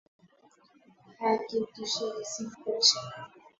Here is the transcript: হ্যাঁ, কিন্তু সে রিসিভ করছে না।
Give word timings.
হ্যাঁ, 1.19 1.37
কিন্তু 1.49 1.81
সে 1.93 2.05
রিসিভ 2.15 2.49
করছে 2.63 2.97
না। 3.05 3.19